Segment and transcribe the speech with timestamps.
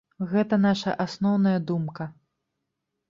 [0.29, 2.11] Гэта наша асноўная думка.